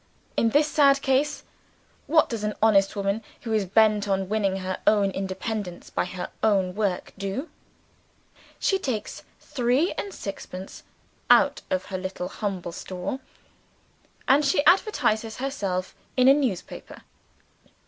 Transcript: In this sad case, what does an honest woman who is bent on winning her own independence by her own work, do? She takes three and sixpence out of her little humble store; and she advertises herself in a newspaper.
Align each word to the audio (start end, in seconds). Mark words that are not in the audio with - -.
In 0.35 0.49
this 0.49 0.67
sad 0.67 0.99
case, 1.03 1.43
what 2.07 2.27
does 2.27 2.43
an 2.43 2.55
honest 2.59 2.95
woman 2.95 3.21
who 3.41 3.53
is 3.53 3.67
bent 3.67 4.07
on 4.07 4.29
winning 4.29 4.55
her 4.57 4.79
own 4.87 5.11
independence 5.11 5.91
by 5.91 6.05
her 6.05 6.31
own 6.41 6.73
work, 6.73 7.13
do? 7.19 7.49
She 8.57 8.79
takes 8.79 9.21
three 9.39 9.93
and 9.99 10.11
sixpence 10.11 10.81
out 11.29 11.61
of 11.69 11.85
her 11.93 11.99
little 11.99 12.29
humble 12.29 12.71
store; 12.71 13.19
and 14.27 14.43
she 14.43 14.65
advertises 14.65 15.37
herself 15.37 15.93
in 16.17 16.27
a 16.27 16.33
newspaper. 16.33 17.03